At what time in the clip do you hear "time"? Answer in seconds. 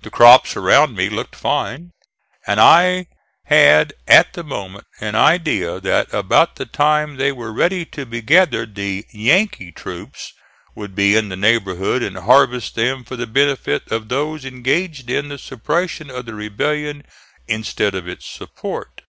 6.64-7.16